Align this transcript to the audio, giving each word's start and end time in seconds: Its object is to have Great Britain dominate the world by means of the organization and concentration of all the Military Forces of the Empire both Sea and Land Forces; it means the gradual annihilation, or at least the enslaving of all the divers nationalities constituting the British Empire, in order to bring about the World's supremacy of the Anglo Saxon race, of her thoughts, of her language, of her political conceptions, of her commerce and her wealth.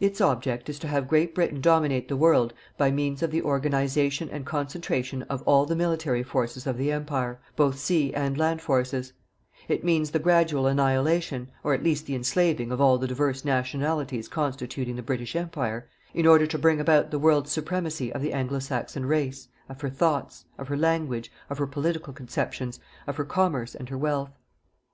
Its 0.00 0.20
object 0.20 0.68
is 0.68 0.78
to 0.78 0.86
have 0.86 1.08
Great 1.08 1.34
Britain 1.34 1.58
dominate 1.58 2.06
the 2.08 2.16
world 2.18 2.52
by 2.76 2.90
means 2.90 3.22
of 3.22 3.30
the 3.30 3.40
organization 3.40 4.28
and 4.28 4.44
concentration 4.44 5.22
of 5.30 5.40
all 5.48 5.64
the 5.64 5.74
Military 5.74 6.22
Forces 6.22 6.66
of 6.66 6.76
the 6.76 6.92
Empire 6.92 7.40
both 7.56 7.78
Sea 7.78 8.12
and 8.12 8.36
Land 8.36 8.60
Forces; 8.60 9.14
it 9.68 9.82
means 9.82 10.10
the 10.10 10.18
gradual 10.18 10.66
annihilation, 10.66 11.48
or 11.64 11.72
at 11.72 11.82
least 11.82 12.04
the 12.04 12.14
enslaving 12.14 12.70
of 12.70 12.82
all 12.82 12.98
the 12.98 13.06
divers 13.08 13.46
nationalities 13.46 14.28
constituting 14.28 14.96
the 14.96 15.02
British 15.02 15.34
Empire, 15.34 15.88
in 16.12 16.26
order 16.26 16.46
to 16.46 16.58
bring 16.58 16.78
about 16.78 17.10
the 17.10 17.18
World's 17.18 17.50
supremacy 17.50 18.12
of 18.12 18.20
the 18.20 18.34
Anglo 18.34 18.58
Saxon 18.58 19.06
race, 19.06 19.48
of 19.70 19.80
her 19.80 19.88
thoughts, 19.88 20.44
of 20.58 20.68
her 20.68 20.76
language, 20.76 21.32
of 21.48 21.56
her 21.56 21.66
political 21.66 22.12
conceptions, 22.12 22.78
of 23.06 23.16
her 23.16 23.24
commerce 23.24 23.74
and 23.74 23.88
her 23.88 23.96
wealth. 23.96 24.32